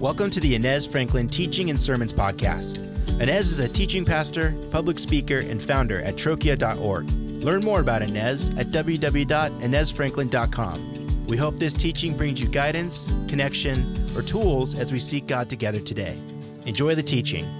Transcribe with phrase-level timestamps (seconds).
[0.00, 2.78] Welcome to the Inez Franklin Teaching and Sermons Podcast.
[3.20, 7.10] Inez is a teaching pastor, public speaker, and founder at trochia.org.
[7.44, 11.26] Learn more about Inez at www.inezfranklin.com.
[11.26, 15.80] We hope this teaching brings you guidance, connection, or tools as we seek God together
[15.80, 16.18] today.
[16.64, 17.59] Enjoy the teaching.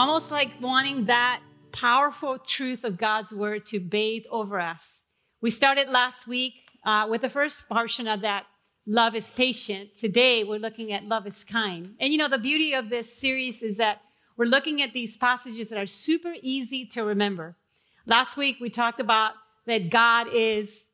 [0.00, 5.04] Almost like wanting that powerful truth of God's word to bathe over us.
[5.42, 6.54] We started last week
[6.86, 8.46] uh, with the first portion of that
[8.86, 9.94] love is patient.
[9.94, 11.96] Today, we're looking at love is kind.
[12.00, 14.00] And you know, the beauty of this series is that
[14.38, 17.58] we're looking at these passages that are super easy to remember.
[18.06, 19.34] Last week, we talked about
[19.66, 20.84] that God is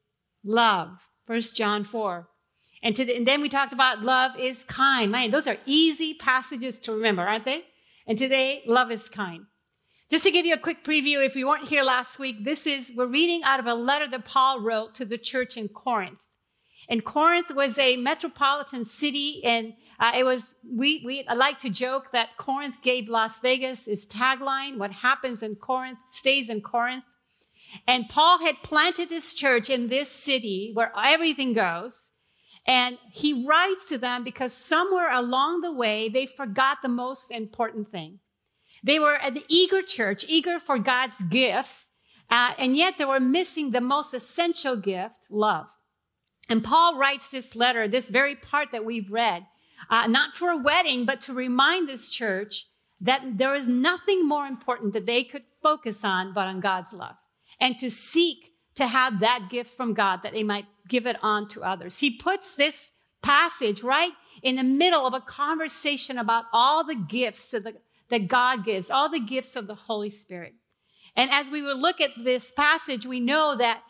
[0.43, 2.27] love, 1 John 4.
[2.83, 5.13] And, to, and then we talked about love is kind.
[5.13, 7.67] Man, those are easy passages to remember, aren't they?
[8.07, 9.47] And today, love is kind.
[10.09, 12.93] Just to give you a quick preview, if you weren't here last week, this is,
[12.95, 16.29] we're reading out of a letter that Paul wrote to the church in Corinth.
[16.89, 21.71] And Corinth was a metropolitan city, and uh, it was, we, we I like to
[21.71, 27.03] joke that Corinth gave Las Vegas its tagline, what happens in Corinth stays in Corinth.
[27.89, 32.06] And Paul had planted this church in this city where everything goes.
[32.67, 37.89] And he writes to them because somewhere along the way, they forgot the most important
[37.89, 38.19] thing.
[38.83, 41.89] They were an eager church, eager for God's gifts,
[42.29, 45.69] uh, and yet they were missing the most essential gift, love.
[46.49, 49.47] And Paul writes this letter, this very part that we've read,
[49.91, 52.67] uh, not for a wedding, but to remind this church
[53.01, 57.17] that there is nothing more important that they could focus on but on God's love
[57.61, 61.49] and to seek to have that gift from God that they might give it on
[61.49, 61.99] to others.
[61.99, 62.91] He puts this
[63.23, 67.75] passage right in the middle of a conversation about all the gifts that, the,
[68.11, 70.55] that God gives, all the gifts of the Holy Spirit.
[71.17, 73.83] And as we will look at this passage, we know that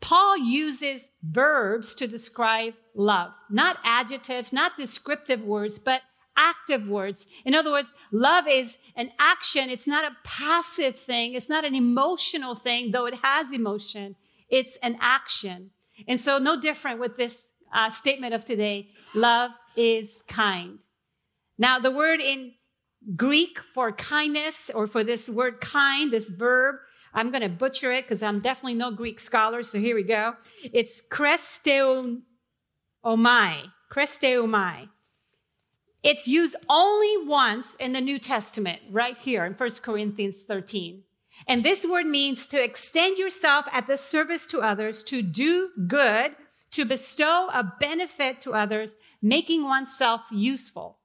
[0.00, 6.02] Paul uses verbs to describe love, not adjectives, not descriptive words, but
[6.36, 7.26] active words.
[7.44, 9.70] In other words, love is an action.
[9.70, 11.34] It's not a passive thing.
[11.34, 14.16] It's not an emotional thing, though it has emotion.
[14.48, 15.70] It's an action.
[16.08, 18.88] And so no different with this uh, statement of today.
[19.14, 20.78] Love is kind.
[21.58, 22.52] Now, the word in
[23.16, 26.76] Greek for kindness or for this word kind, this verb,
[27.14, 29.62] I'm going to butcher it because I'm definitely no Greek scholar.
[29.62, 30.34] So here we go.
[30.72, 32.22] It's kresteomai.
[33.04, 34.88] Kresteomai.
[36.02, 41.04] It's used only once in the New Testament, right here in 1 Corinthians 13.
[41.46, 46.36] And this word means to extend yourself at the service to others, to do good,
[46.72, 50.98] to bestow a benefit to others, making oneself useful.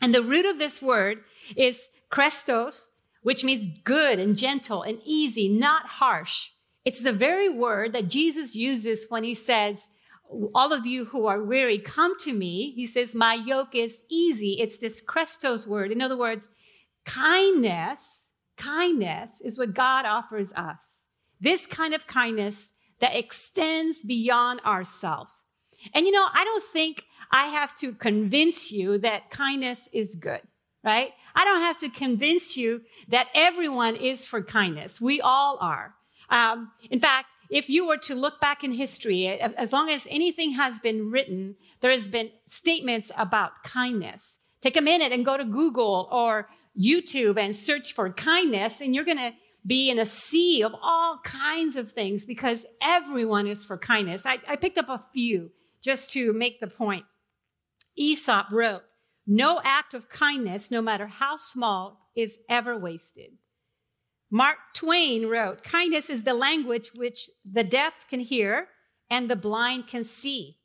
[0.00, 1.24] And the root of this word
[1.56, 2.88] is krestos,
[3.22, 6.50] which means good and gentle and easy, not harsh.
[6.84, 9.88] It's the very word that Jesus uses when he says,
[10.54, 12.72] all of you who are weary, come to me.
[12.76, 14.58] He says, my yoke is easy.
[14.60, 15.90] It's this krestos word.
[15.90, 16.50] In other words,
[17.04, 18.17] kindness,
[18.58, 21.04] kindness is what God offers us.
[21.40, 22.70] This kind of kindness
[23.00, 25.40] that extends beyond ourselves.
[25.94, 30.40] And you know, I don't think I have to convince you that kindness is good,
[30.84, 31.12] right?
[31.34, 35.00] I don't have to convince you that everyone is for kindness.
[35.00, 35.94] We all are.
[36.30, 40.52] Um, in fact, if you were to look back in history, as long as anything
[40.52, 44.38] has been written, there has been statements about kindness.
[44.60, 46.48] Take a minute and go to Google or
[46.78, 49.32] YouTube and search for kindness, and you're going to
[49.66, 54.24] be in a sea of all kinds of things because everyone is for kindness.
[54.24, 55.50] I, I picked up a few
[55.82, 57.04] just to make the point.
[57.96, 58.82] Aesop wrote,
[59.26, 63.32] No act of kindness, no matter how small, is ever wasted.
[64.30, 68.68] Mark Twain wrote, Kindness is the language which the deaf can hear
[69.10, 70.57] and the blind can see.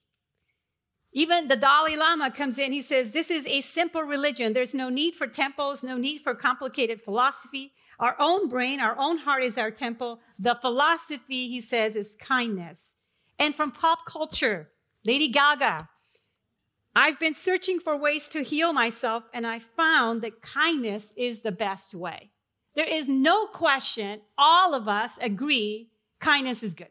[1.13, 4.54] Even the Dalai Lama comes in, he says, This is a simple religion.
[4.54, 7.74] There's no need for temples, no need for complicated philosophy.
[8.00, 10.19] Our own brain, our own heart is our temple.
[10.39, 12.95] The philosophy, he says, is kindness.
[13.38, 14.69] And from pop culture,
[15.06, 15.89] Lady Gaga,
[16.95, 21.51] I've been searching for ways to heal myself, and I found that kindness is the
[21.51, 22.31] best way.
[22.75, 24.21] There is no question.
[24.38, 25.89] All of us agree
[26.19, 26.88] kindness is good.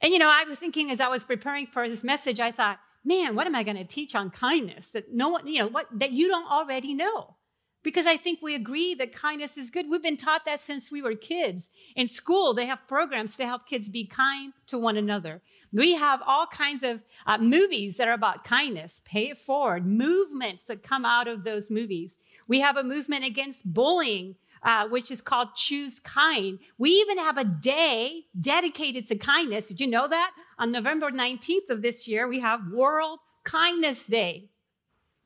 [0.00, 2.78] And you know, I was thinking as I was preparing for this message, I thought,
[3.04, 5.86] man, what am I going to teach on kindness that no one, you know, what,
[5.92, 7.36] that you don't already know?
[7.82, 9.86] because I think we agree that kindness is good.
[9.88, 11.68] We've been taught that since we were kids.
[11.96, 15.40] In school, they have programs to help kids be kind to one another.
[15.72, 20.64] We have all kinds of uh, movies that are about kindness, pay it forward, movements
[20.64, 22.18] that come out of those movies.
[22.46, 24.36] We have a movement against bullying.
[24.62, 26.58] Uh, which is called Choose Kind.
[26.76, 29.68] We even have a day dedicated to kindness.
[29.68, 30.32] Did you know that?
[30.60, 34.50] On November 19th of this year, we have World Kindness Day.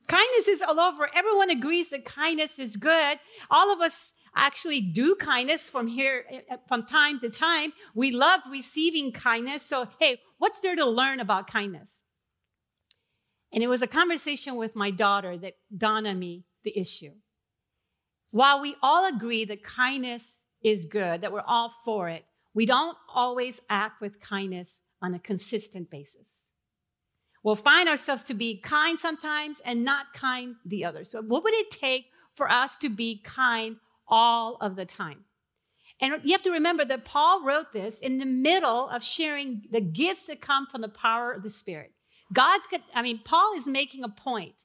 [0.07, 1.09] Kindness is all over.
[1.13, 3.19] Everyone agrees that kindness is good.
[3.51, 7.73] All of us actually do kindness from here, eh, from time to time.
[7.93, 9.63] We love receiving kindness.
[9.63, 11.99] So, hey, what's there to learn about kindness?
[13.51, 17.11] And it was a conversation with my daughter that dawned on me the issue.
[18.31, 22.23] While we all agree that kindness is good, that we're all for it,
[22.53, 26.43] we don't always act with kindness on a consistent basis.
[27.43, 31.05] We'll find ourselves to be kind sometimes and not kind the other.
[31.05, 33.77] So, what would it take for us to be kind
[34.07, 35.25] all of the time?
[36.01, 39.79] And you have to remember that Paul wrote this in the middle of sharing the
[39.79, 41.91] gifts that come from the power of the Spirit.
[42.33, 44.63] God's, I mean, Paul is making a point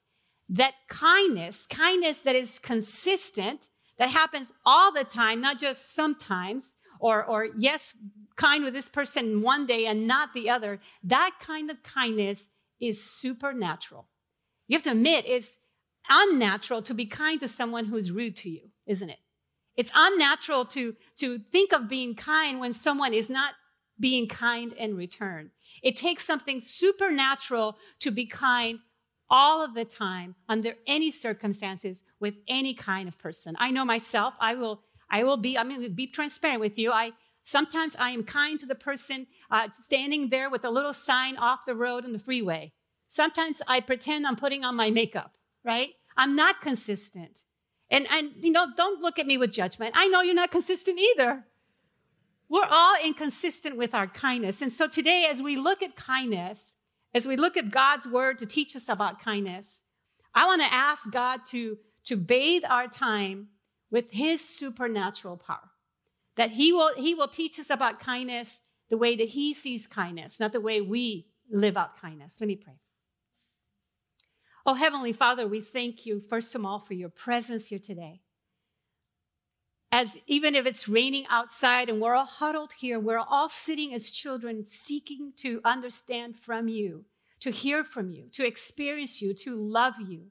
[0.49, 3.67] that kindness, kindness that is consistent,
[3.97, 7.95] that happens all the time, not just sometimes, or, or yes,
[8.37, 12.47] kind with this person one day and not the other, that kind of kindness
[12.79, 14.07] is supernatural.
[14.67, 15.57] You have to admit it's
[16.09, 19.19] unnatural to be kind to someone who's rude to you, isn't it?
[19.75, 23.55] It's unnatural to, to think of being kind when someone is not
[23.99, 25.51] being kind in return.
[25.81, 28.79] It takes something supernatural to be kind
[29.29, 33.55] all of the time under any circumstances with any kind of person.
[33.59, 36.91] I know myself, I will, I will be, going to be transparent with you.
[36.91, 37.11] I,
[37.43, 41.65] Sometimes I am kind to the person uh, standing there with a little sign off
[41.65, 42.71] the road on the freeway.
[43.07, 45.89] Sometimes I pretend I'm putting on my makeup, right?
[46.15, 47.43] I'm not consistent.
[47.89, 49.93] And, and, you know, don't look at me with judgment.
[49.97, 51.45] I know you're not consistent either.
[52.47, 54.61] We're all inconsistent with our kindness.
[54.61, 56.75] And so today, as we look at kindness,
[57.13, 59.81] as we look at God's word to teach us about kindness,
[60.33, 63.47] I want to ask God to, to bathe our time
[63.91, 65.69] with his supernatural power
[66.37, 70.39] that he will, he will teach us about kindness the way that he sees kindness,
[70.39, 72.35] not the way we live out kindness.
[72.39, 72.79] Let me pray.
[74.65, 78.21] Oh, Heavenly Father, we thank you, first of all, for your presence here today.
[79.91, 84.09] As even if it's raining outside and we're all huddled here, we're all sitting as
[84.11, 87.05] children seeking to understand from you,
[87.41, 90.27] to hear from you, to experience you, to love you.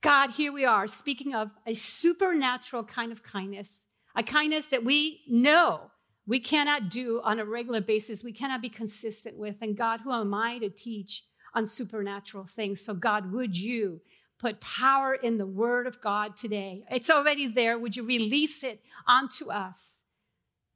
[0.00, 3.82] God, here we are speaking of a supernatural kind of kindness
[4.18, 5.92] a kindness that we know
[6.26, 9.56] we cannot do on a regular basis, we cannot be consistent with.
[9.62, 11.22] And God, who am I to teach
[11.54, 12.84] on supernatural things?
[12.84, 14.00] So, God, would you
[14.40, 16.84] put power in the word of God today?
[16.90, 17.78] It's already there.
[17.78, 20.00] Would you release it onto us?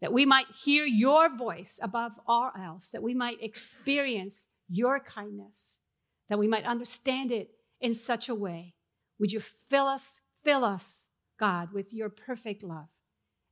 [0.00, 5.78] That we might hear your voice above all else, that we might experience your kindness,
[6.28, 8.74] that we might understand it in such a way.
[9.18, 11.04] Would you fill us, fill us,
[11.38, 12.88] God, with your perfect love?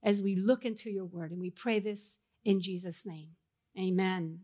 [0.02, 1.30] as we look into your word.
[1.30, 3.30] And we pray this in Jesus' name.
[3.78, 4.40] Amen.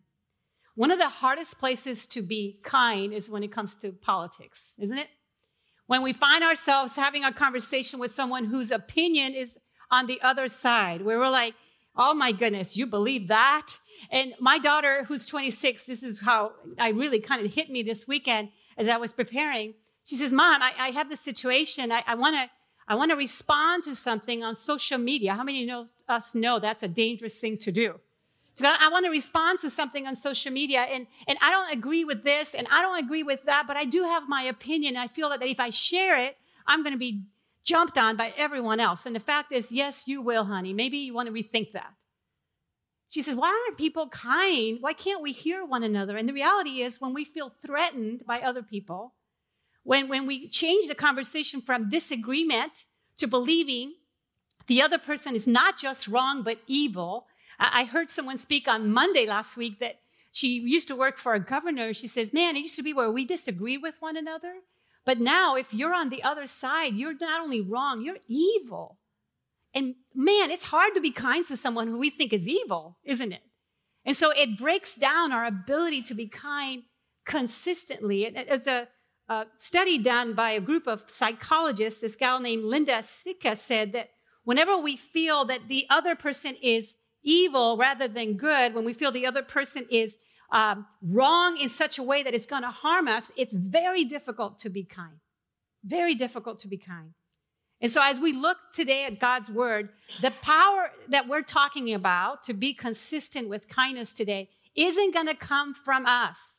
[0.74, 4.98] One of the hardest places to be kind is when it comes to politics, isn't
[4.98, 5.08] it?
[5.86, 9.56] When we find ourselves having a conversation with someone whose opinion is
[9.90, 11.54] on the other side, where we're like,
[11.96, 13.78] oh my goodness, you believe that?
[14.10, 18.06] And my daughter, who's 26, this is how I really kind of hit me this
[18.06, 19.74] weekend as I was preparing.
[20.06, 21.90] She says, Mom, I, I have this situation.
[21.90, 22.48] I, want to
[22.88, 25.34] I want to respond to something on social media.
[25.34, 28.00] How many of us know that's a dangerous thing to do?
[28.54, 32.04] So I want to respond to something on social media and, and I don't agree
[32.04, 34.96] with this and I don't agree with that, but I do have my opinion.
[34.96, 37.24] I feel that if I share it, I'm going to be
[37.64, 39.04] jumped on by everyone else.
[39.04, 40.72] And the fact is, yes, you will, honey.
[40.72, 41.92] Maybe you want to rethink that.
[43.08, 44.78] She says, why aren't people kind?
[44.80, 46.16] Why can't we hear one another?
[46.16, 49.12] And the reality is when we feel threatened by other people,
[49.86, 52.72] when, when we change the conversation from disagreement
[53.18, 53.94] to believing
[54.66, 57.28] the other person is not just wrong, but evil.
[57.60, 60.00] I heard someone speak on Monday last week that
[60.32, 61.94] she used to work for a governor.
[61.94, 64.54] She says, man, it used to be where we disagree with one another.
[65.04, 68.98] But now, if you're on the other side, you're not only wrong, you're evil.
[69.72, 73.32] And man, it's hard to be kind to someone who we think is evil, isn't
[73.32, 73.42] it?
[74.04, 76.82] And so it breaks down our ability to be kind
[77.24, 78.24] consistently.
[78.24, 78.88] It's a
[79.28, 84.10] a study done by a group of psychologists, this gal named Linda Skitka said that
[84.44, 89.10] whenever we feel that the other person is evil rather than good, when we feel
[89.10, 90.16] the other person is
[90.52, 94.58] um, wrong in such a way that it's going to harm us, it's very difficult
[94.60, 95.16] to be kind.
[95.84, 97.14] Very difficult to be kind.
[97.80, 99.90] And so as we look today at God's word,
[100.22, 105.34] the power that we're talking about to be consistent with kindness today isn't going to
[105.34, 106.55] come from us.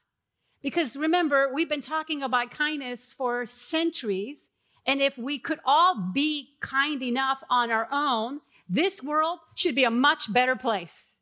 [0.62, 4.50] Because remember, we've been talking about kindness for centuries.
[4.86, 9.84] And if we could all be kind enough on our own, this world should be
[9.84, 11.14] a much better place.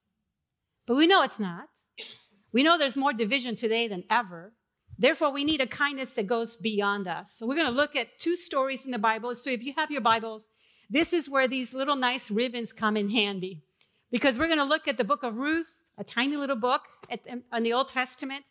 [0.88, 1.68] But we know it's not.
[2.52, 4.54] We know there's more division today than ever.
[4.98, 7.34] Therefore, we need a kindness that goes beyond us.
[7.34, 9.36] So we're going to look at two stories in the Bible.
[9.36, 10.48] So if you have your Bibles,
[10.90, 13.64] this is where these little nice ribbons come in handy.
[14.12, 17.64] Because we're going to look at the book of Ruth, a tiny little book in
[17.64, 18.46] the Old Testament,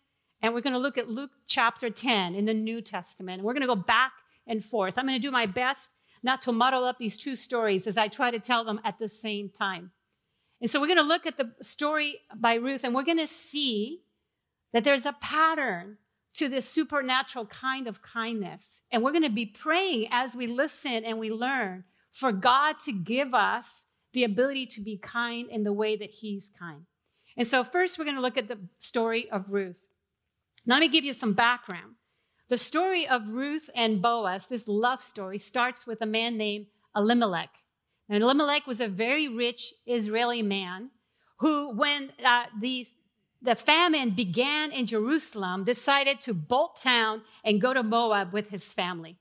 [0.45, 3.43] and we're going to look at Luke chapter 10 in the New Testament.
[3.43, 4.13] We're going to go back
[4.47, 4.99] and forth.
[4.99, 8.09] I'm going to do my best not to muddle up these two stories as I
[8.09, 9.93] try to tell them at the same time.
[10.61, 13.27] And so we're going to look at the story by Ruth and we're going to
[13.27, 14.03] see
[14.75, 15.97] that there's a pattern
[16.35, 18.83] to this supernatural kind of kindness.
[18.91, 22.93] And we're going to be praying as we listen and we learn for God to
[22.93, 26.83] give us the ability to be kind in the way that He's kind.
[27.35, 29.89] And so, first, we're going to look at the story of Ruth.
[30.67, 31.95] Now, let me give you some background.
[32.49, 36.67] The story of Ruth and Boaz, this love story, starts with a man named
[36.97, 37.51] Elimelech.
[38.09, 40.91] And Elimelech was a very rich Israeli man
[41.39, 42.87] who, when uh, the
[43.43, 48.65] the famine began in Jerusalem, decided to bolt town and go to Moab with his
[48.65, 49.19] family.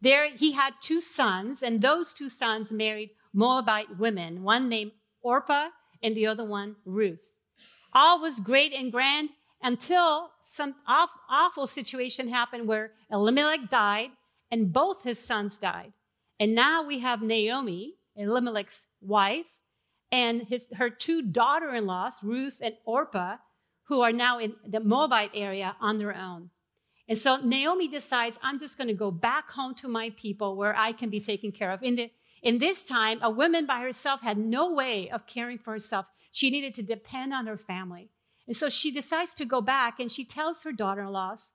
[0.00, 5.68] There he had two sons, and those two sons married Moabite women, one named Orpah
[6.02, 7.34] and the other one Ruth.
[7.92, 9.28] All was great and grand
[9.66, 14.10] until some awful situation happened where Elimelech died
[14.48, 15.92] and both his sons died.
[16.38, 19.46] And now we have Naomi, Elimelech's wife,
[20.12, 23.38] and his, her two daughter-in-laws, Ruth and Orpah,
[23.88, 26.50] who are now in the Moabite area on their own.
[27.08, 30.76] And so Naomi decides, I'm just going to go back home to my people where
[30.76, 31.82] I can be taken care of.
[31.82, 35.72] In, the, in this time, a woman by herself had no way of caring for
[35.72, 36.06] herself.
[36.30, 38.10] She needed to depend on her family.
[38.46, 41.50] And so she decides to go back and she tells her daughter in laws,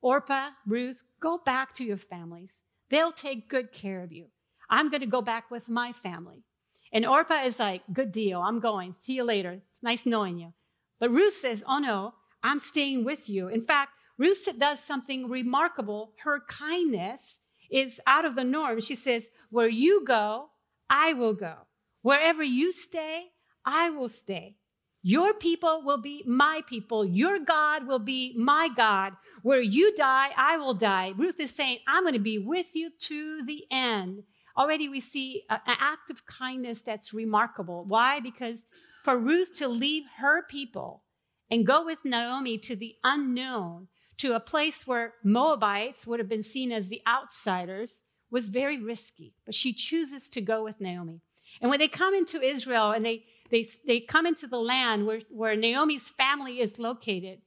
[0.00, 2.60] Orpah, Ruth, go back to your families.
[2.88, 4.26] They'll take good care of you.
[4.68, 6.44] I'm going to go back with my family.
[6.92, 8.40] And Orpah is like, good deal.
[8.40, 8.94] I'm going.
[9.00, 9.60] See you later.
[9.70, 10.54] It's nice knowing you.
[10.98, 13.48] But Ruth says, Oh no, I'm staying with you.
[13.48, 16.12] In fact, Ruth does something remarkable.
[16.24, 17.38] Her kindness
[17.70, 18.80] is out of the norm.
[18.80, 20.50] She says, Where you go,
[20.88, 21.54] I will go.
[22.02, 23.28] Wherever you stay,
[23.64, 24.56] I will stay.
[25.02, 27.04] Your people will be my people.
[27.04, 29.14] Your God will be my God.
[29.42, 31.14] Where you die, I will die.
[31.16, 34.24] Ruth is saying, I'm going to be with you to the end.
[34.58, 37.84] Already we see an act of kindness that's remarkable.
[37.86, 38.20] Why?
[38.20, 38.64] Because
[39.02, 41.04] for Ruth to leave her people
[41.50, 43.88] and go with Naomi to the unknown,
[44.18, 49.34] to a place where Moabites would have been seen as the outsiders, was very risky.
[49.46, 51.22] But she chooses to go with Naomi.
[51.60, 55.20] And when they come into Israel and they, they, they come into the land where,
[55.30, 57.40] where Naomi's family is located,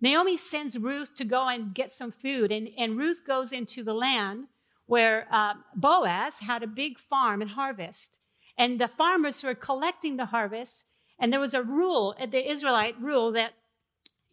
[0.00, 2.50] Naomi sends Ruth to go and get some food.
[2.50, 4.46] And, and Ruth goes into the land
[4.86, 8.18] where uh, Boaz had a big farm and harvest.
[8.56, 10.86] And the farmers were collecting the harvest
[11.20, 13.52] and there was a rule, uh, the Israelite rule, that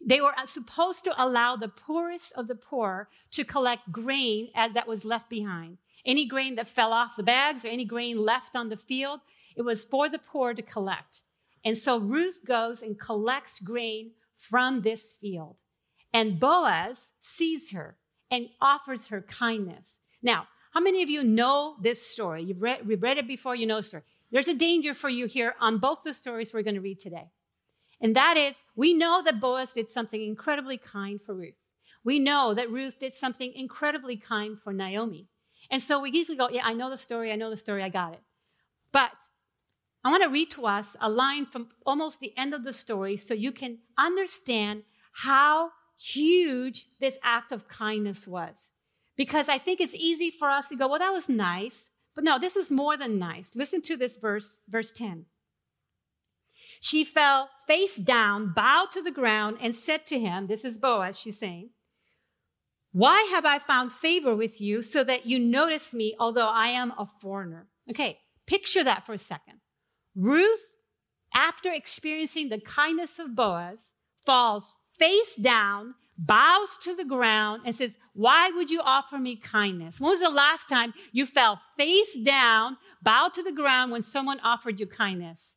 [0.04, 4.72] they were uh, supposed to allow the poorest of the poor to collect grain as
[4.72, 5.76] that was left behind.
[6.04, 9.20] Any grain that fell off the bags or any grain left on the field,
[9.56, 11.22] it was for the poor to collect.
[11.64, 15.56] And so Ruth goes and collects grain from this field.
[16.12, 17.96] And Boaz sees her
[18.30, 19.98] and offers her kindness.
[20.22, 22.44] Now, how many of you know this story?
[22.44, 24.04] You've read, you've read it before, you know the story.
[24.30, 27.30] There's a danger for you here on both the stories we're going to read today.
[28.00, 31.54] And that is, we know that Boaz did something incredibly kind for Ruth.
[32.04, 35.26] We know that Ruth did something incredibly kind for Naomi.
[35.70, 37.88] And so we easily go, yeah, I know the story, I know the story, I
[37.88, 38.22] got it.
[38.90, 39.10] But
[40.04, 43.16] I want to read to us a line from almost the end of the story
[43.16, 48.70] so you can understand how huge this act of kindness was.
[49.16, 51.90] Because I think it's easy for us to go, well, that was nice.
[52.14, 53.50] But no, this was more than nice.
[53.54, 55.26] Listen to this verse, verse 10.
[56.80, 61.18] She fell face down, bowed to the ground, and said to him, This is Boaz,
[61.18, 61.70] she's saying,
[62.92, 66.92] Why have I found favor with you so that you notice me, although I am
[66.98, 67.68] a foreigner?
[67.90, 69.60] Okay, picture that for a second.
[70.16, 70.72] Ruth,
[71.34, 73.92] after experiencing the kindness of Boaz,
[74.24, 80.00] falls face down, bows to the ground and says, why would you offer me kindness?
[80.00, 84.40] When was the last time you fell face down, bowed to the ground when someone
[84.40, 85.54] offered you kindness?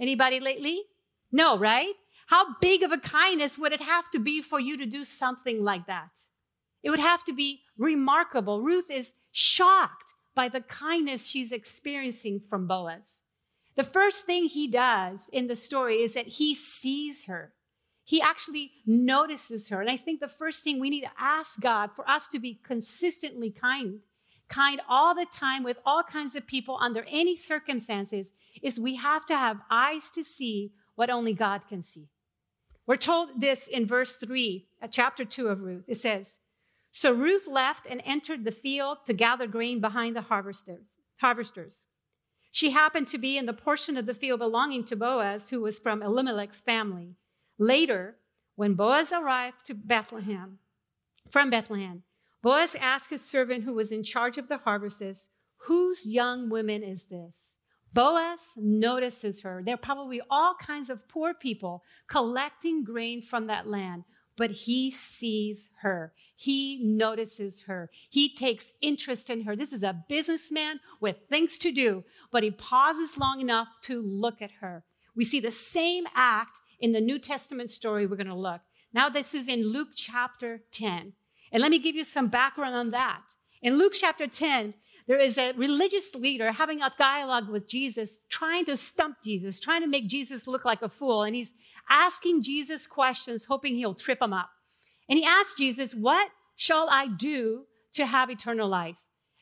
[0.00, 0.82] Anybody lately?
[1.30, 1.92] No, right?
[2.26, 5.62] How big of a kindness would it have to be for you to do something
[5.62, 6.10] like that?
[6.82, 8.62] It would have to be remarkable.
[8.62, 13.22] Ruth is shocked by the kindness she's experiencing from Boaz.
[13.76, 17.52] The first thing he does in the story is that he sees her.
[18.04, 19.80] He actually notices her.
[19.80, 22.58] And I think the first thing we need to ask God for us to be
[22.64, 24.00] consistently kind,
[24.48, 28.32] kind all the time with all kinds of people under any circumstances,
[28.62, 32.08] is we have to have eyes to see what only God can see.
[32.86, 35.84] We're told this in verse 3, uh, chapter 2 of Ruth.
[35.86, 36.38] It says,
[37.00, 40.22] So Ruth left and entered the field to gather grain behind the
[41.20, 41.84] harvesters.
[42.50, 45.78] She happened to be in the portion of the field belonging to Boaz, who was
[45.78, 47.14] from Elimelech's family.
[47.56, 48.16] Later,
[48.56, 50.58] when Boaz arrived to Bethlehem,
[51.30, 52.02] from Bethlehem,
[52.42, 55.28] Boaz asked his servant who was in charge of the harvests,
[55.66, 57.54] Whose young woman is this?
[57.92, 59.62] Boaz notices her.
[59.64, 64.02] There are probably all kinds of poor people collecting grain from that land
[64.38, 66.14] but he sees her.
[66.36, 67.90] He notices her.
[68.08, 69.56] He takes interest in her.
[69.56, 74.40] This is a businessman with things to do, but he pauses long enough to look
[74.40, 74.84] at her.
[75.16, 78.60] We see the same act in the New Testament story we're going to look.
[78.92, 81.14] Now, this is in Luke chapter 10.
[81.50, 83.22] And let me give you some background on that.
[83.60, 84.74] In Luke chapter 10,
[85.08, 89.80] there is a religious leader having a dialogue with Jesus, trying to stump Jesus, trying
[89.80, 91.22] to make Jesus look like a fool.
[91.22, 91.50] And he's
[91.88, 94.50] asking Jesus questions, hoping he'll trip him up.
[95.08, 98.98] And he asks Jesus, What shall I do to have eternal life?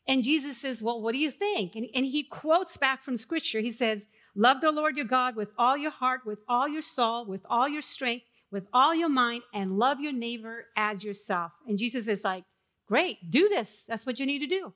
[0.07, 1.75] And Jesus says, Well, what do you think?
[1.75, 3.59] And, and he quotes back from scripture.
[3.59, 4.07] He says,
[4.37, 7.69] Love the Lord your God with all your heart, with all your soul, with all
[7.69, 11.51] your strength, with all your mind, and love your neighbor as yourself.
[11.67, 12.45] And Jesus is like,
[12.87, 13.83] Great, do this.
[13.89, 14.73] That's what you need to do.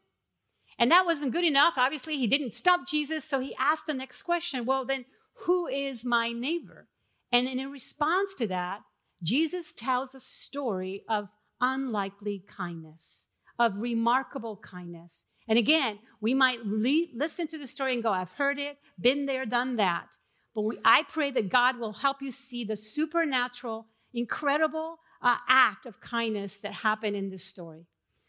[0.81, 1.75] And that wasn't good enough.
[1.77, 3.23] Obviously, he didn't stop Jesus.
[3.25, 5.05] So he asked the next question Well, then,
[5.45, 6.89] who is my neighbor?
[7.31, 8.81] And in response to that,
[9.23, 11.29] Jesus tells a story of
[11.61, 13.27] unlikely kindness,
[13.59, 15.25] of remarkable kindness.
[15.47, 19.45] And again, we might listen to the story and go, I've heard it, been there,
[19.45, 20.17] done that.
[20.55, 25.87] But we, I pray that God will help you see the supernatural, incredible uh, act
[25.87, 27.87] of kindness that happened in this story.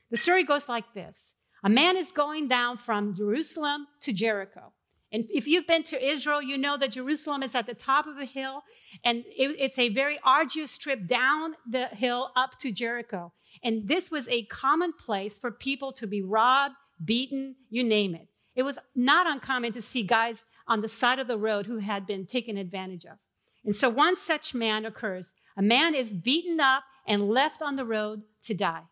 [0.09, 4.73] The story goes like this A man is going down from Jerusalem to Jericho.
[5.11, 8.17] And if you've been to Israel, you know that Jerusalem is at the top of
[8.17, 8.63] a hill,
[9.03, 13.33] and it, it's a very arduous trip down the hill up to Jericho.
[13.61, 18.29] And this was a common place for people to be robbed, beaten, you name it.
[18.55, 22.07] It was not uncommon to see guys on the side of the road who had
[22.07, 23.17] been taken advantage of.
[23.65, 25.33] And so one such man occurs.
[25.57, 28.83] A man is beaten up and left on the road to die.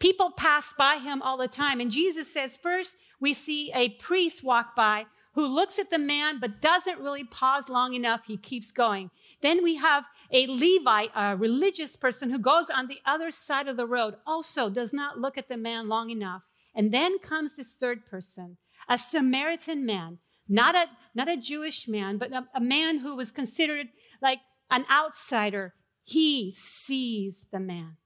[0.00, 1.78] People pass by him all the time.
[1.78, 6.40] And Jesus says, first, we see a priest walk by who looks at the man
[6.40, 8.22] but doesn't really pause long enough.
[8.26, 9.10] He keeps going.
[9.42, 13.76] Then we have a Levite, a religious person who goes on the other side of
[13.76, 16.42] the road, also does not look at the man long enough.
[16.74, 18.56] And then comes this third person,
[18.88, 23.30] a Samaritan man, not a, not a Jewish man, but a, a man who was
[23.30, 23.88] considered
[24.22, 24.38] like
[24.70, 25.74] an outsider.
[26.04, 27.96] He sees the man.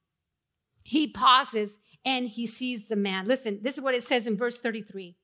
[0.82, 3.26] He pauses and he sees the man.
[3.26, 5.16] Listen, this is what it says in verse 33.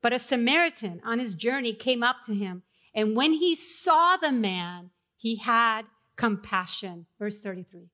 [0.00, 2.62] But a Samaritan on his journey came up to him,
[2.94, 7.06] and when he saw the man, he had compassion.
[7.18, 7.88] Verse 33.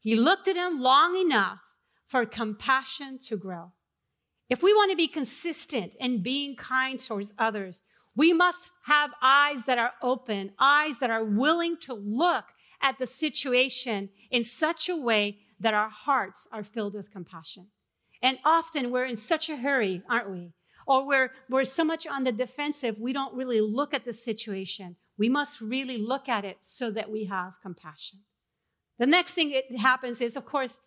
[0.00, 1.60] He looked at him long enough
[2.06, 3.72] for compassion to grow.
[4.50, 7.82] If we want to be consistent in being kind towards others,
[8.14, 12.44] we must have eyes that are open, eyes that are willing to look
[12.82, 17.68] at the situation in such a way that our hearts are filled with compassion.
[18.22, 20.52] And often we're in such a hurry, aren't we?
[20.86, 24.96] or we're, we're so much on the defensive, we don't really look at the situation.
[25.16, 28.20] We must really look at it so that we have compassion.
[28.98, 30.78] The next thing that happens is, of course,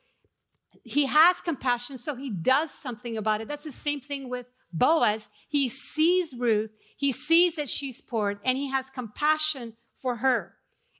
[0.84, 3.48] he has compassion, so he does something about it.
[3.48, 5.30] That's the same thing with Boaz.
[5.48, 10.54] He sees Ruth, he sees that she's poor, and he has compassion for her.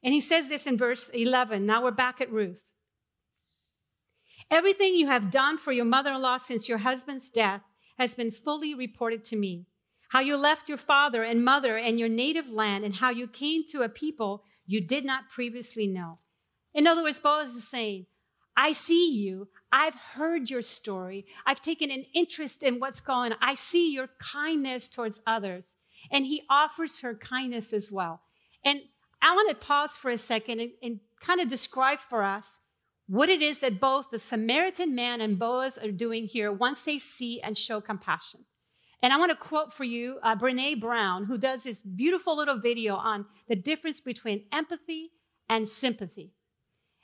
[0.04, 1.66] And he says this in verse 11.
[1.66, 2.64] Now we're back at Ruth.
[4.50, 7.62] Everything you have done for your mother in law since your husband's death,
[7.98, 9.66] has been fully reported to me.
[10.10, 13.64] How you left your father and mother and your native land and how you came
[13.70, 16.20] to a people you did not previously know.
[16.74, 18.06] In other words, Boaz is saying,
[18.56, 19.50] I see you.
[19.72, 21.26] I've heard your story.
[21.46, 23.38] I've taken an interest in what's going on.
[23.42, 25.76] I see your kindness towards others.
[26.12, 28.22] And he offers her kindness as well.
[28.64, 28.82] And
[29.22, 32.60] I want to pause for a second and, and kind of describe for us
[33.08, 37.00] what it is that both the Samaritan man and Boaz are doing here once they
[37.00, 38.42] see and show compassion.
[39.02, 42.60] And I want to quote for you uh, Brene Brown, who does this beautiful little
[42.60, 45.12] video on the difference between empathy
[45.48, 46.34] and sympathy.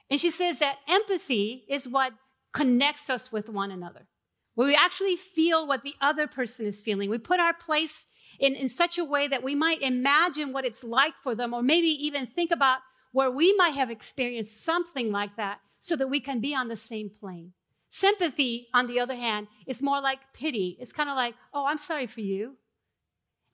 [0.09, 2.13] And she says that empathy is what
[2.51, 4.07] connects us with one another.
[4.55, 7.09] where we actually feel what the other person is feeling.
[7.09, 8.05] We put our place
[8.39, 11.63] in, in such a way that we might imagine what it's like for them, or
[11.63, 12.79] maybe even think about
[13.11, 16.77] where we might have experienced something like that so that we can be on the
[16.77, 17.51] same plane.
[17.89, 20.77] Sympathy, on the other hand, is more like pity.
[20.79, 22.55] It's kind of like, oh, I'm sorry for you.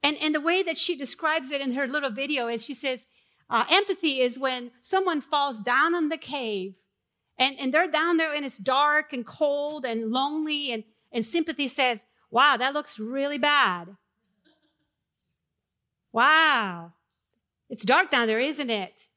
[0.03, 3.07] And, and the way that she describes it in her little video is she says,
[3.49, 6.75] uh, empathy is when someone falls down in the cave
[7.39, 11.67] and, and they're down there and it's dark and cold and lonely and, and sympathy
[11.67, 13.97] says, wow, that looks really bad.
[16.11, 16.93] Wow.
[17.71, 19.07] It's dark down there, isn't it?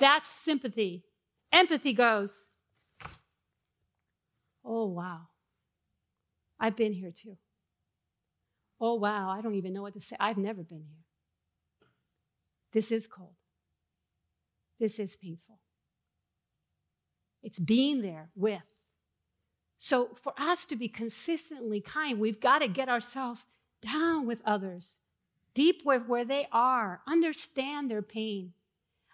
[0.00, 1.04] That's sympathy.
[1.52, 2.45] Empathy goes,
[4.66, 5.28] oh, wow.
[6.58, 7.36] I've been here too.
[8.80, 9.30] Oh, wow.
[9.30, 10.16] I don't even know what to say.
[10.18, 11.04] I've never been here.
[12.72, 13.34] This is cold.
[14.78, 15.58] This is painful.
[17.42, 18.60] It's being there with.
[19.78, 23.46] So, for us to be consistently kind, we've got to get ourselves
[23.82, 24.98] down with others,
[25.54, 28.52] deep with where they are, understand their pain.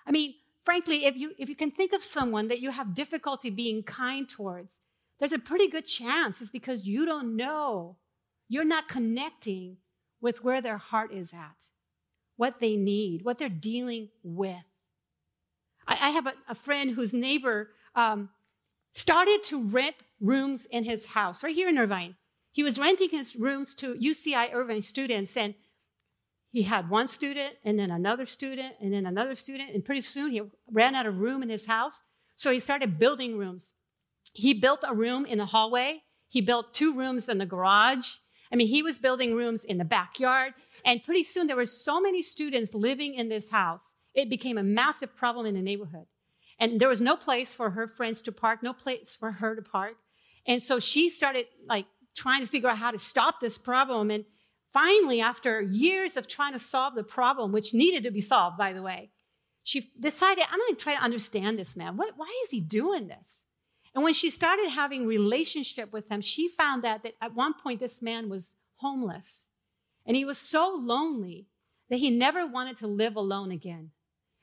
[0.07, 0.35] I mean,
[0.65, 4.29] frankly, if you, if you can think of someone that you have difficulty being kind
[4.29, 4.79] towards,
[5.23, 7.97] there's a pretty good chance it's because you don't know.
[8.49, 9.77] You're not connecting
[10.21, 11.67] with where their heart is at,
[12.35, 14.65] what they need, what they're dealing with.
[15.87, 18.31] I, I have a, a, friend whose neighbor um,
[18.91, 22.17] started to rent rooms in his house right here in Irvine.
[22.51, 25.55] He was renting his rooms to UCI Irvine students, and
[26.51, 30.33] he had one student, and then another student, and then another student, and pretty soon
[30.33, 32.03] he ran out of room in his house.
[32.35, 33.75] So he started building rooms.
[34.33, 36.03] He built a room in the hallway.
[36.29, 38.17] He built two rooms in the garage.
[38.53, 40.55] I mean, he was building rooms in the backyard.
[40.85, 43.95] And pretty soon there were so many students living in this house.
[44.15, 46.07] It became a massive problem in the neighborhood.
[46.59, 49.63] And there was no place for her friends to park, no place for her to
[49.63, 49.95] park.
[50.47, 54.11] And so she started like trying to figure out how to stop this problem.
[54.11, 54.25] And
[54.73, 58.73] finally, after years of trying to solve the problem, which needed to be solved, by
[58.73, 59.11] the way,
[59.65, 61.97] she decided, I'm going to try to understand this man.
[61.97, 63.41] What, why is he doing this?
[63.95, 67.81] And when she started having relationship with him, she found that, that at one point
[67.81, 69.43] this man was homeless.
[70.07, 71.47] And he was so lonely
[71.91, 73.91] that he never wanted to live alone again.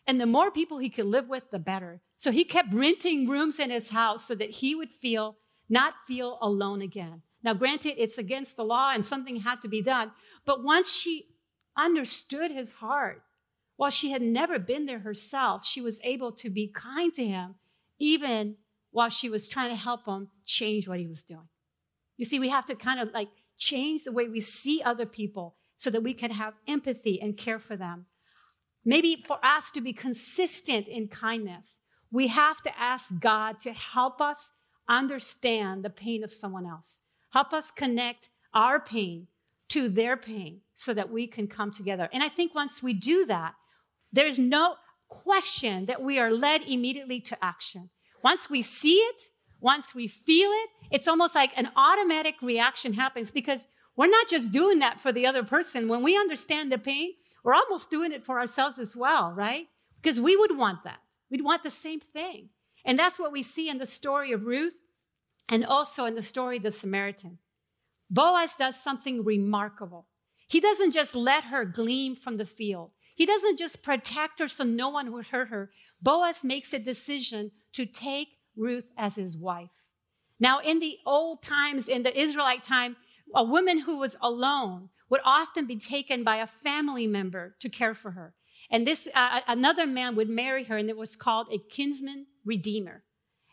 [0.06, 2.02] And the more people he could live with, the better.
[2.18, 6.38] So he kept renting rooms in his house so that he would feel, not feel
[6.42, 7.22] alone again.
[7.44, 10.12] Now, granted, it's against the law and something had to be done.
[10.46, 11.28] But once she
[11.78, 13.24] understood his heart,
[13.78, 17.56] while she had never been there herself, she was able to be kind to him,
[17.98, 18.56] even
[19.00, 21.48] while she was trying to help him change what he was doing.
[22.18, 25.56] You see, we have to kind of like change the way we see other people
[25.78, 28.08] so that we can have empathy and care for them.
[28.84, 31.80] Maybe for us to be consistent in kindness,
[32.12, 34.52] we have to ask God to help us
[34.90, 37.00] understand the pain of someone else.
[37.32, 39.28] Help us connect our pain
[39.70, 42.10] to their pain so that we can come together.
[42.12, 43.54] And I think once we do that,
[44.12, 44.76] there's no
[45.08, 47.92] question that we are led immediately to action.
[48.24, 49.22] Once we see it,
[49.60, 54.52] once we feel it, it's almost like an automatic reaction happens because we're not just
[54.52, 55.88] doing that for the other person.
[55.88, 59.68] When we understand the pain, we're almost doing it for ourselves as well, right?
[60.02, 61.00] Because we would want that.
[61.30, 62.50] We'd want the same thing.
[62.86, 64.80] And that's what we see in the story of Ruth
[65.50, 67.40] and also in the story of the Samaritan.
[68.10, 70.08] Boaz does something remarkable.
[70.48, 72.92] He doesn't just let her glean from the field.
[73.20, 75.72] He doesn't just protect her so no one would hurt her.
[76.02, 79.72] Boaz makes a decision to take Ruth as his wife.
[80.40, 82.96] Now, in the old times, in the Israelite time,
[83.36, 87.94] a woman who was alone would often be taken by a family member to care
[87.94, 88.36] for her.
[88.72, 93.04] And this, uh, another man would marry her, and it was called a kinsman redeemer.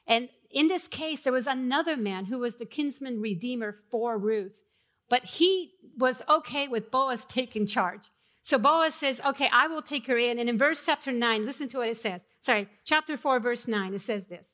[0.06, 4.60] And in this case, there was another man who was the kinsman redeemer for Ruth,
[5.08, 8.02] but he was okay with Boaz taking charge.
[8.46, 10.38] So Boaz says, okay, I will take her in.
[10.38, 12.20] And in verse chapter 9, listen to what it says.
[12.40, 14.46] Sorry, chapter 4, verse 9, it says this.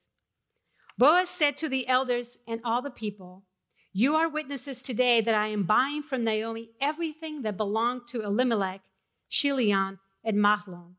[0.96, 3.44] Boaz said to the elders and all the people,
[3.92, 8.80] You are witnesses today that I am buying from Naomi everything that belonged to Elimelech,
[9.28, 10.94] Chilion, and Mahlon.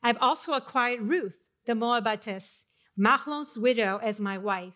[0.00, 2.62] I've also acquired Ruth, the Moabitess,
[2.96, 4.74] Mahlon's widow, as my wife,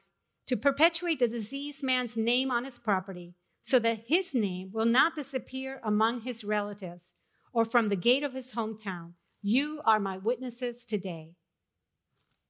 [0.49, 5.15] to perpetuate the diseased man's name on his property, so that his name will not
[5.15, 7.15] disappear among his relatives
[7.53, 9.13] or from the gate of his hometown.
[9.43, 11.35] You are my witnesses today.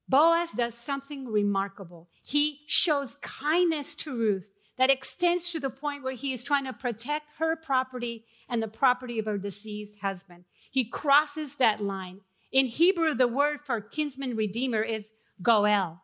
[0.08, 2.08] Boaz does something remarkable.
[2.22, 6.72] He shows kindness to Ruth that extends to the point where he is trying to
[6.72, 10.44] protect her property and the property of her deceased husband.
[10.70, 12.20] He crosses that line.
[12.50, 16.02] In Hebrew, the word for kinsman redeemer is goel.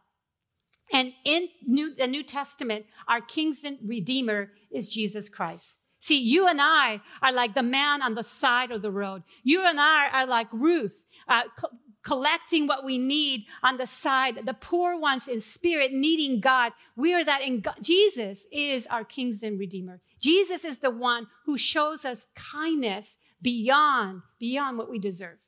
[0.92, 5.76] And in New, the New Testament, our King and Redeemer is Jesus Christ.
[6.06, 9.24] See, you and I are like the man on the side of the road.
[9.42, 14.38] You and I are like Ruth, uh, co- collecting what we need on the side,
[14.46, 16.74] the poor ones in spirit needing God.
[16.94, 17.78] We are that in God.
[17.82, 20.00] Jesus is our Kings and Redeemer.
[20.20, 25.38] Jesus is the one who shows us kindness beyond, beyond what we deserve.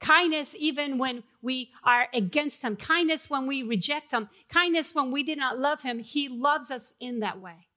[0.00, 2.74] Kindness even when we are against him.
[2.74, 4.30] Kindness when we reject him.
[4.48, 6.00] Kindness when we did not love him.
[6.00, 7.68] He loves us in that way.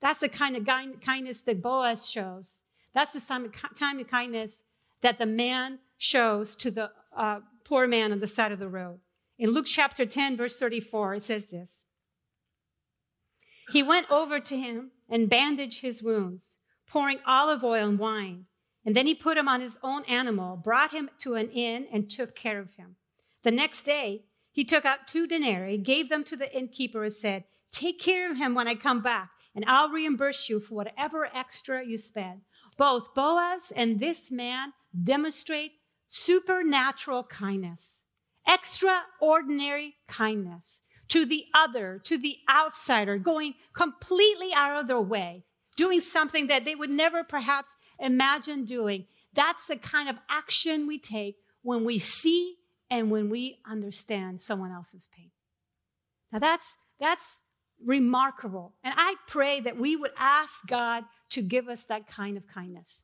[0.00, 2.60] That's the kind of kindness that Boaz shows.
[2.94, 4.62] That's the time of kindness
[5.02, 9.00] that the man shows to the uh, poor man on the side of the road.
[9.38, 11.84] In Luke chapter 10, verse 34, it says this
[13.70, 18.46] He went over to him and bandaged his wounds, pouring olive oil and wine.
[18.84, 22.08] And then he put him on his own animal, brought him to an inn, and
[22.08, 22.94] took care of him.
[23.42, 27.44] The next day, he took out two denarii, gave them to the innkeeper, and said,
[27.72, 31.84] Take care of him when I come back, and I'll reimburse you for whatever extra
[31.84, 32.42] you spend.
[32.76, 35.72] Both Boaz and this man demonstrate
[36.06, 38.02] supernatural kindness,
[38.46, 46.00] extraordinary kindness to the other, to the outsider, going completely out of their way, doing
[46.00, 49.06] something that they would never perhaps imagine doing.
[49.32, 52.56] That's the kind of action we take when we see
[52.90, 55.30] and when we understand someone else's pain.
[56.30, 57.42] Now that's, that's
[57.84, 58.74] remarkable.
[58.82, 63.02] And I pray that we would ask God to give us that kind of kindness.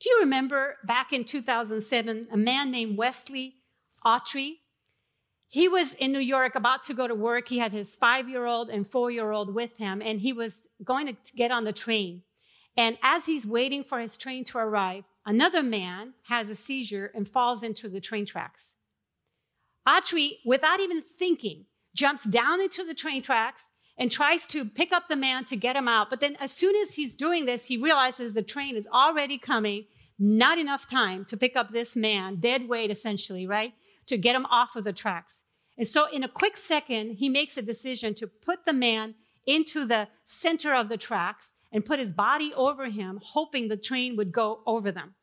[0.00, 3.54] Do you remember back in 2007, a man named Wesley
[4.04, 4.58] Autrey?
[5.48, 7.48] He was in New York about to go to work.
[7.48, 10.62] He had his five year old and four year old with him, and he was
[10.84, 12.22] going to get on the train.
[12.76, 17.26] And as he's waiting for his train to arrive, another man has a seizure and
[17.26, 18.72] falls into the train tracks.
[19.88, 23.64] Autrey, without even thinking, jumps down into the train tracks
[23.98, 26.10] and tries to pick up the man to get him out.
[26.10, 29.86] But then as soon as he's doing this, he realizes the train is already coming.
[30.18, 33.74] Not enough time to pick up this man, dead weight essentially, right?
[34.06, 35.44] To get him off of the tracks.
[35.78, 39.14] And so in a quick second, he makes a decision to put the man
[39.46, 44.16] into the center of the tracks and put his body over him, hoping the train
[44.16, 45.14] would go over them.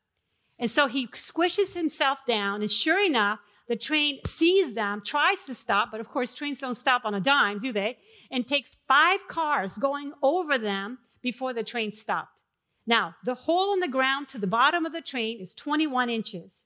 [0.60, 3.40] And so he squishes himself down, and sure enough,
[3.74, 7.20] the train sees them, tries to stop, but of course, trains don't stop on a
[7.20, 7.98] dime, do they?
[8.30, 12.38] And takes five cars going over them before the train stopped.
[12.86, 16.66] Now, the hole in the ground to the bottom of the train is 21 inches.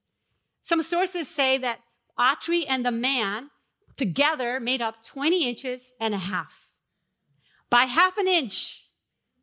[0.63, 1.79] Some sources say that
[2.19, 3.51] Autrey and the man
[3.95, 6.71] together made up 20 inches and a half.
[7.69, 8.83] By half an inch,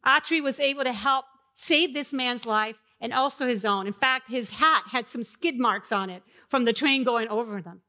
[0.04, 1.24] Autrey was able to help
[1.54, 3.86] save this man's life and also his own.
[3.86, 7.60] In fact, his hat had some skid marks on it from the train going over
[7.60, 7.80] them.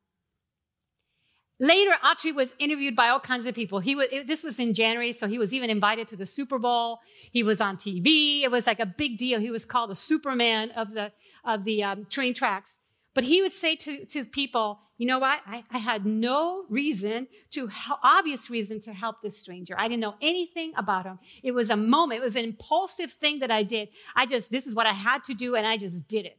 [1.59, 3.79] Later, Autrey was interviewed by all kinds of people.
[3.79, 6.59] He was, it, this was in January, so he was even invited to the Super
[6.59, 6.99] Bowl.
[7.31, 8.41] He was on TV.
[8.43, 9.39] It was like a big deal.
[9.39, 11.13] He was called the Superman of the,
[11.45, 12.71] of the um, train tracks.
[13.13, 15.39] But he would say to, to people, you know what?
[15.45, 17.69] I, I had no reason to,
[18.03, 19.75] obvious reason to help this stranger.
[19.77, 21.19] I didn't know anything about him.
[21.41, 22.21] It was a moment.
[22.21, 23.89] It was an impulsive thing that I did.
[24.13, 26.37] I just, this is what I had to do and I just did it.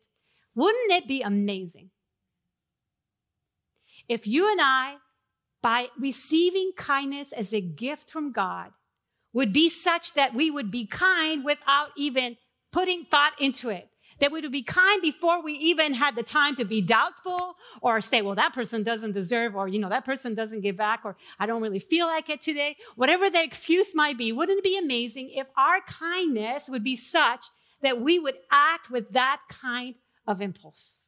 [0.55, 1.91] Wouldn't it be amazing
[4.09, 4.97] if you and I,
[5.63, 8.71] by receiving kindness as a gift from God,
[9.33, 12.37] would be such that we would be kind without even
[12.73, 13.89] putting thought into it?
[14.21, 18.01] that we would be kind before we even had the time to be doubtful or
[18.01, 21.17] say, well, that person doesn't deserve, or, you know, that person doesn't give back, or
[21.39, 22.77] I don't really feel like it today.
[22.95, 27.47] Whatever the excuse might be, wouldn't it be amazing if our kindness would be such
[27.83, 31.07] that we would act with that kind of impulse?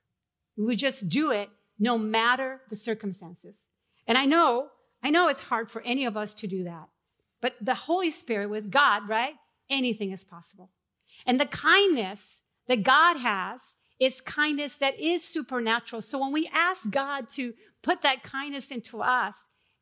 [0.57, 3.67] We would just do it no matter the circumstances.
[4.07, 4.69] And I know,
[5.03, 6.89] I know it's hard for any of us to do that.
[7.41, 9.35] But the Holy Spirit with God, right?
[9.71, 10.71] Anything is possible.
[11.27, 13.61] And the kindness that God has
[14.01, 16.03] is kindness that is supernatural.
[16.03, 19.37] So when we ask God to put that kindness into us,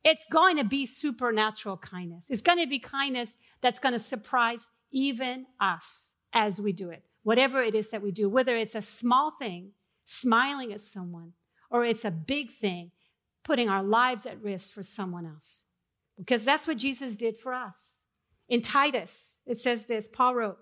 [0.04, 2.26] it's going to be supernatural kindness.
[2.28, 7.02] It's going to be kindness that's going to surprise even us as we do it.
[7.24, 9.72] Whatever it is that we do, whether it's a small thing,
[10.04, 11.32] smiling at someone,
[11.70, 12.90] or it's a big thing,
[13.44, 15.62] putting our lives at risk for someone else.
[16.18, 17.94] Because that's what Jesus did for us.
[18.48, 20.59] In Titus, it says this Paul wrote,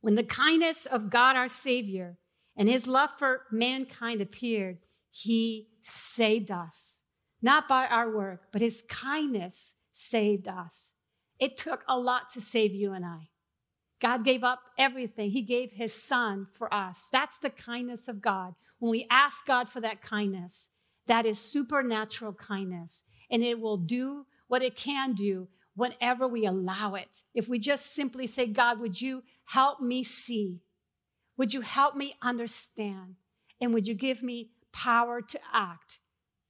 [0.00, 2.18] when the kindness of God our Savior
[2.56, 4.78] and his love for mankind appeared,
[5.10, 6.98] he saved us.
[7.40, 10.92] Not by our work, but his kindness saved us.
[11.38, 13.30] It took a lot to save you and I.
[14.00, 15.30] God gave up everything.
[15.30, 17.04] He gave his son for us.
[17.12, 18.54] That's the kindness of God.
[18.82, 20.68] When we ask God for that kindness,
[21.06, 26.96] that is supernatural kindness, and it will do what it can do whenever we allow
[26.96, 27.22] it.
[27.32, 30.62] If we just simply say, God, would you help me see?
[31.36, 33.14] Would you help me understand?
[33.60, 36.00] And would you give me power to act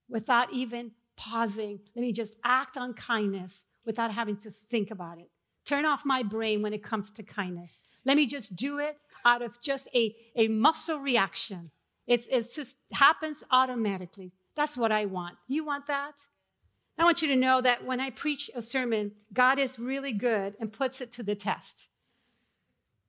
[0.08, 1.80] without even pausing?
[1.94, 5.28] Let me just act on kindness without having to think about it.
[5.66, 7.78] Turn off my brain when it comes to kindness.
[8.06, 11.72] Let me just do it out of just a, a muscle reaction.
[12.06, 14.32] It's, it just happens automatically.
[14.54, 15.36] That's what I want.
[15.48, 16.14] You want that?
[16.98, 20.54] I want you to know that when I preach a sermon, God is really good
[20.60, 21.86] and puts it to the test,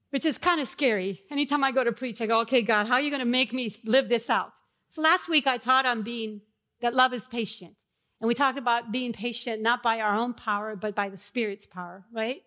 [0.09, 1.21] which is kind of scary.
[1.29, 3.51] Anytime I go to preach, I go, okay, God, how are you going to make
[3.51, 4.53] me live this out?
[4.89, 6.41] So last week I taught on being,
[6.81, 7.75] that love is patient.
[8.21, 11.65] And we talked about being patient, not by our own power, but by the Spirit's
[11.65, 12.41] power, right?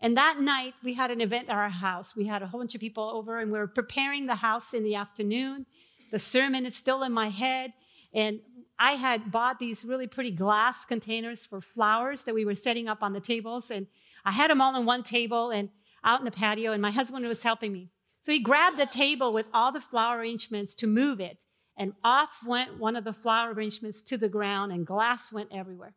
[0.00, 2.16] And that night we had an event at our house.
[2.16, 4.82] We had a whole bunch of people over and we were preparing the house in
[4.82, 5.66] the afternoon.
[6.10, 7.72] The sermon is still in my head.
[8.12, 8.40] And
[8.78, 13.02] I had bought these really pretty glass containers for flowers that we were setting up
[13.02, 13.70] on the tables.
[13.70, 13.86] And
[14.24, 15.68] I had them all on one table and
[16.02, 17.90] out in the patio, and my husband was helping me.
[18.22, 21.38] So he grabbed the table with all the flower arrangements to move it.
[21.76, 25.94] And off went one of the flower arrangements to the ground, and glass went everywhere.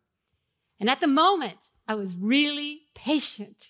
[0.80, 3.69] And at the moment, I was really patient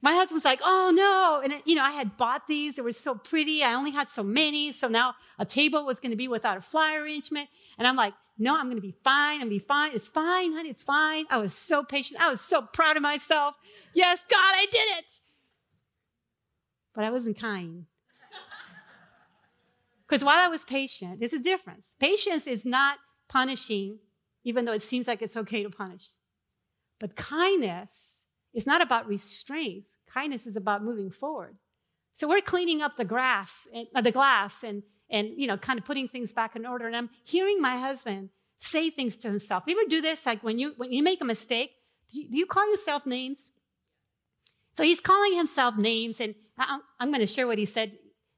[0.00, 1.40] my husband's like, oh no.
[1.42, 2.76] And, you know, I had bought these.
[2.76, 3.64] They were so pretty.
[3.64, 4.72] I only had so many.
[4.72, 7.48] So now a table was going to be without a flower arrangement.
[7.78, 9.40] And I'm like, no, I'm going to be fine.
[9.40, 9.92] I'm going to be fine.
[9.94, 10.70] It's fine, honey.
[10.70, 11.26] It's fine.
[11.30, 12.20] I was so patient.
[12.20, 13.56] I was so proud of myself.
[13.92, 15.04] Yes, God, I did it.
[16.94, 17.86] But I wasn't kind.
[20.08, 21.94] Because while I was patient, there's a difference.
[22.00, 22.96] Patience is not
[23.28, 23.98] punishing,
[24.42, 26.06] even though it seems like it's okay to punish.
[26.98, 28.07] But kindness
[28.54, 29.84] it's not about restraint.
[30.12, 31.56] Kindness is about moving forward.
[32.14, 35.78] So we're cleaning up the grass, and, uh, the glass, and and you know, kind
[35.78, 36.86] of putting things back in order.
[36.86, 39.64] And I'm hearing my husband say things to himself.
[39.66, 40.26] You ever do this?
[40.26, 41.70] Like when you when you make a mistake,
[42.10, 43.50] do you, do you call yourself names?
[44.76, 47.92] So he's calling himself names, and I'm, I'm going to share what he said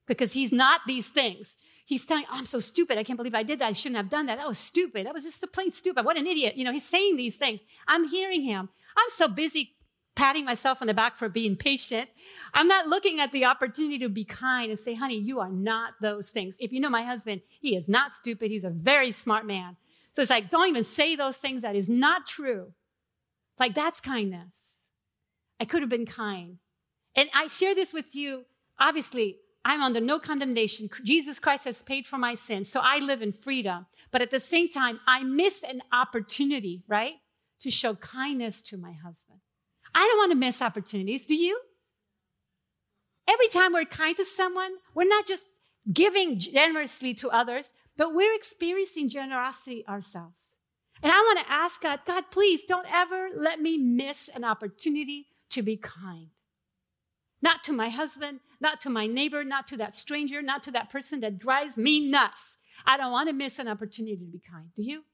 [0.07, 1.55] because he's not these things.
[1.85, 2.99] He's telling, oh, I'm so stupid.
[2.99, 3.67] I can't believe I did that.
[3.67, 4.39] I shouldn't have done that.
[4.39, 5.07] That was stupid.
[5.07, 6.05] That was just so plain stupid.
[6.05, 6.57] What an idiot.
[6.57, 7.61] You know, he's saying these things.
[7.87, 8.69] I'm hearing him.
[8.97, 9.73] I'm so busy
[10.21, 12.11] patting myself on the back for being patient.
[12.53, 15.95] I'm not looking at the opportunity to be kind and say, honey, you are not
[16.03, 16.57] those things.
[16.59, 18.51] If you know my husband, he is not stupid.
[18.51, 19.79] He's a very smart man.
[20.15, 22.75] So it's like, don't even say those things that is not true.
[23.53, 24.77] It's like, that's kindness.
[25.59, 26.59] I could have been kind.
[27.17, 28.45] And I share this with you.
[28.79, 30.91] Obviously, I'm under no condemnation.
[31.03, 32.71] Jesus Christ has paid for my sins.
[32.71, 33.87] So I live in freedom.
[34.11, 37.15] But at the same time, I missed an opportunity, right?
[37.61, 39.41] To show kindness to my husband.
[39.95, 41.27] I don't want to miss opportunities.
[41.27, 41.61] Do you?
[43.29, 45.45] Every time we're kind to someone, we're not just
[45.93, 50.41] giving generously to others, but we're experiencing generosity ourselves.
[51.03, 55.27] And I want to ask God, God, please don't ever let me miss an opportunity
[55.51, 56.29] to be kind.
[57.43, 60.91] Not to my husband, not to my neighbor, not to that stranger, not to that
[60.91, 62.59] person that drives me nuts.
[62.85, 64.71] I don't want to miss an opportunity to be kind.
[64.77, 65.05] Do you?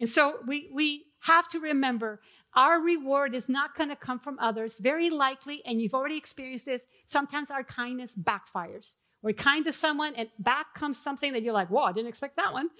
[0.00, 2.20] And so we, we have to remember
[2.54, 4.78] our reward is not going to come from others.
[4.78, 8.94] Very likely, and you've already experienced this, sometimes our kindness backfires.
[9.22, 12.36] We're kind to someone and back comes something that you're like, whoa, I didn't expect
[12.36, 12.70] that one.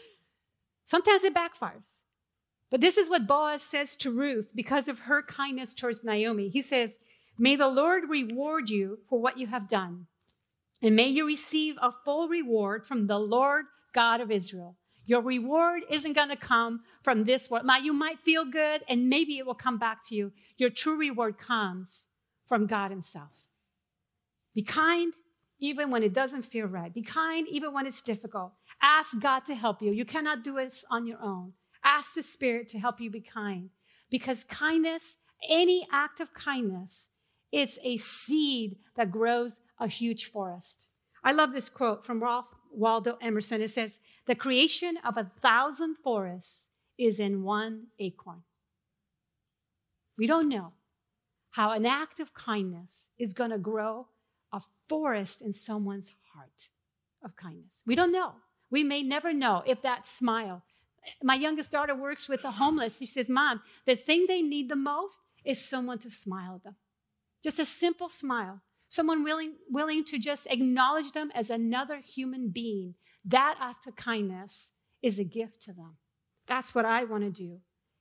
[0.87, 2.01] Sometimes it backfires.
[2.71, 6.49] But this is what Boaz says to Ruth because of her kindness towards Naomi.
[6.49, 6.99] He says,
[7.39, 10.07] May the Lord reward you for what you have done,
[10.83, 14.77] and may you receive a full reward from the Lord God of Israel.
[15.09, 17.65] Your reward isn't going to come from this world.
[17.65, 20.33] Now you might feel good and maybe it will come back to you.
[20.59, 22.09] Your true reward comes
[22.47, 23.31] from God Himself.
[24.55, 25.15] Be kind
[25.59, 26.93] even when it doesn't feel right.
[26.93, 28.53] Be kind even when it's difficult.
[28.83, 29.93] Ask God to help you.
[29.93, 31.55] You cannot do it on your own.
[31.83, 33.71] Ask the Spirit to help you be kind
[34.11, 35.17] because kindness,
[35.49, 37.07] any act of kindness,
[37.51, 40.87] it's a seed that grows a huge forest.
[41.25, 43.61] I love this quote from Ralph Waldo Emerson.
[43.61, 48.43] It says, the creation of a thousand forests is in one acorn.
[50.17, 50.73] We don't know
[51.51, 54.07] how an act of kindness is going to grow
[54.53, 56.69] a forest in someone's heart
[57.23, 57.83] of kindness.
[57.87, 58.33] We don't know.
[58.71, 60.63] We may never know if that smile.
[61.23, 62.99] My youngest daughter works with the homeless.
[62.99, 66.77] She says, Mom, the thing they need the most is someone to smile at them.
[67.43, 68.61] Just a simple smile.
[68.89, 74.71] Someone willing, willing to just acknowledge them as another human being that act of kindness
[75.03, 75.97] is a gift to them.
[76.47, 77.61] That's what I want to do.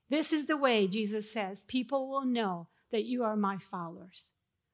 [0.10, 4.30] This is the way Jesus says people will know that you are my followers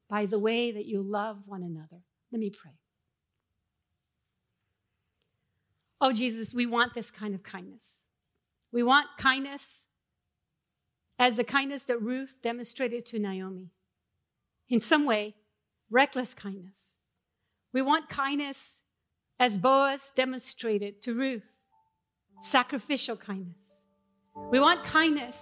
[0.07, 2.03] by the way that you love one another.
[2.31, 2.73] Let me pray.
[5.99, 8.01] Oh, Jesus, we want this kind of kindness.
[8.71, 9.85] We want kindness
[11.17, 13.71] as the kindness that Ruth demonstrated to Naomi.
[14.69, 15.35] In some way,
[15.93, 16.89] reckless kindness.
[17.71, 18.77] We want kindness
[19.39, 21.43] as Boaz demonstrated to Ruth,
[22.41, 23.85] sacrificial kindness.
[24.51, 25.37] We want kindness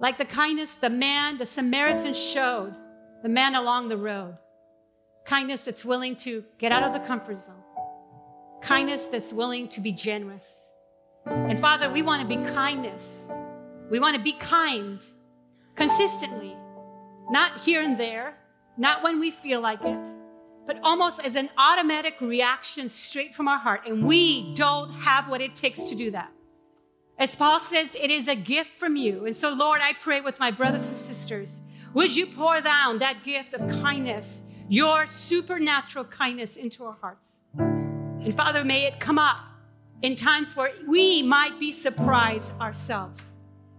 [0.00, 2.74] like the kindness the man, the Samaritan showed,
[3.22, 4.38] the man along the road.
[5.26, 7.62] Kindness that's willing to get out of the comfort zone.
[8.62, 10.50] Kindness that's willing to be generous.
[11.26, 13.10] And Father, we want to be kindness.
[13.90, 15.00] We want to be kind
[15.74, 16.56] consistently,
[17.28, 18.36] not here and there,
[18.76, 20.14] not when we feel like it,
[20.66, 23.82] but almost as an automatic reaction straight from our heart.
[23.86, 26.30] And we don't have what it takes to do that.
[27.18, 29.24] As Paul says, it is a gift from you.
[29.24, 31.48] And so, Lord, I pray with my brothers and sisters,
[31.94, 37.36] would you pour down that gift of kindness, your supernatural kindness into our hearts?
[37.56, 39.46] And Father, may it come up
[40.02, 43.24] in times where we might be surprised ourselves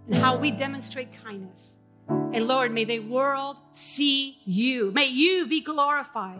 [0.08, 1.77] and how we demonstrate kindness.
[2.10, 4.92] And Lord, may the world see you.
[4.92, 6.40] May you be glorified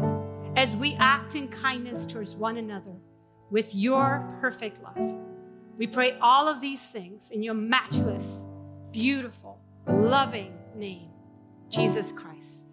[0.56, 2.96] as we act in kindness towards one another
[3.50, 5.16] with your perfect love.
[5.78, 8.40] We pray all of these things in your matchless,
[8.92, 11.10] beautiful, loving name,
[11.70, 12.64] Jesus Christ.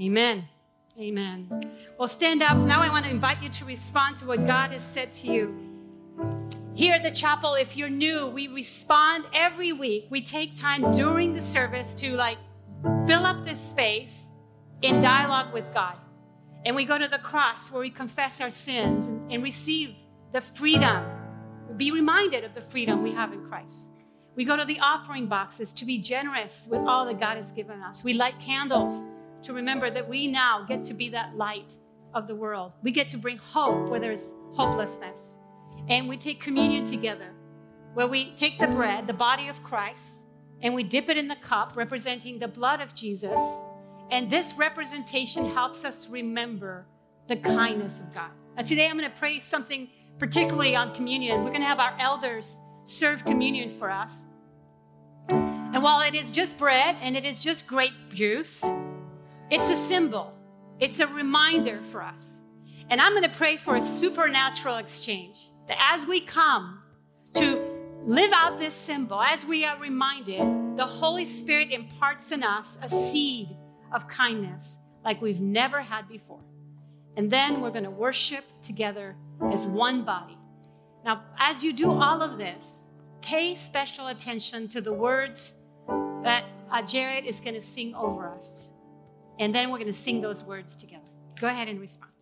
[0.00, 0.48] Amen.
[0.98, 1.50] Amen.
[1.98, 2.56] Well, stand up.
[2.56, 5.54] Now I want to invite you to respond to what God has said to you.
[6.76, 10.08] Here at the chapel, if you're new, we respond every week.
[10.10, 12.36] We take time during the service to like
[13.06, 14.26] fill up this space
[14.82, 15.96] in dialogue with God.
[16.66, 19.94] And we go to the cross where we confess our sins and, receive
[20.32, 21.02] the freedom
[21.78, 23.88] be reminded of the freedom we have in Christ.
[24.34, 27.80] We go to the offering boxes to be generous with all that God has given
[27.82, 28.04] us.
[28.04, 29.08] We light candles
[29.44, 31.76] to remember that we now get to be that light
[32.12, 32.72] of the world.
[32.82, 35.35] We get to bring hope where there's hopelessness.
[35.88, 37.32] And we take communion together,
[37.94, 40.20] where we take the bread, the body of Christ,
[40.60, 43.38] and we dip it in the cup representing the blood of Jesus.
[44.10, 46.86] And this representation helps us remember
[47.28, 48.30] the kindness of God.
[48.56, 51.44] Now, today I'm going to pray something particularly on communion.
[51.44, 54.24] We're going to have our elders serve communion for us.
[55.28, 58.62] And while it is just bread and it is just grape juice,
[59.50, 60.32] it's a symbol,
[60.80, 62.24] it's a reminder for us.
[62.88, 66.82] And I'm going to pray for a supernatural exchange that as we come
[67.34, 67.60] to
[68.04, 72.88] live out this symbol, as we are reminded, the Holy Spirit imparts in us a
[72.88, 73.56] seed
[73.92, 76.40] of kindness like we've never had before.
[77.16, 79.16] And then we're going to worship together
[79.52, 80.36] as one body.
[81.04, 82.66] Now, as you do all of this,
[83.22, 85.54] pay special attention to the words
[86.22, 88.68] that uh, Jared is going to sing over us.
[89.38, 91.02] And then we're going to sing those words together.
[91.40, 92.12] Go ahead and respond.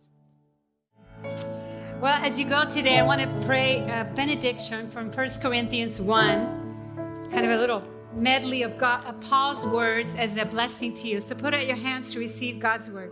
[2.05, 7.29] Well, as you go today, I want to pray a benediction from 1 Corinthians 1,
[7.31, 7.81] kind of a little
[8.13, 11.19] medley of, God, of Paul's words as a blessing to you.
[11.19, 13.11] So put out your hands to receive God's word.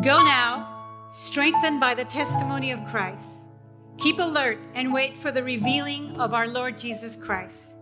[0.00, 3.30] Go now strengthened by the testimony of Christ.
[3.98, 7.74] Keep alert and wait for the revealing of our Lord Jesus Christ.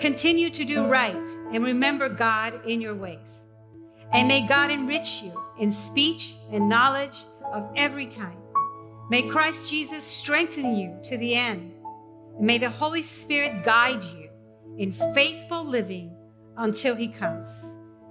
[0.00, 1.16] Continue to do right
[1.50, 3.48] and remember God in your ways.
[4.12, 7.24] And may God enrich you in speech and knowledge
[7.54, 8.36] of every kind.
[9.12, 11.74] May Christ Jesus strengthen you to the end.
[12.38, 14.30] And may the Holy Spirit guide you
[14.78, 16.16] in faithful living
[16.56, 17.46] until he comes.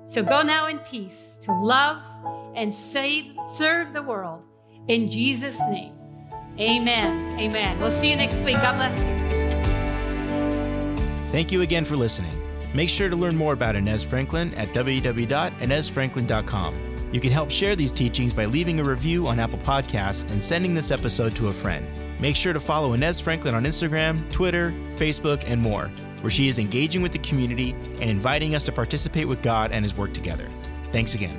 [0.05, 2.03] So go now in peace to love
[2.55, 4.43] and save, serve the world
[4.89, 5.95] in Jesus' name.
[6.59, 7.33] Amen.
[7.39, 7.79] Amen.
[7.79, 8.57] We'll see you next week.
[8.57, 9.05] God bless you.
[11.31, 12.39] Thank you again for listening.
[12.75, 16.90] Make sure to learn more about Inez Franklin at www.inezfranklin.com.
[17.11, 20.73] You can help share these teachings by leaving a review on Apple Podcasts and sending
[20.73, 21.85] this episode to a friend.
[22.19, 25.91] Make sure to follow Inez Franklin on Instagram, Twitter, Facebook, and more,
[26.21, 29.83] where she is engaging with the community and inviting us to participate with God and
[29.83, 30.47] His work together.
[30.85, 31.37] Thanks again.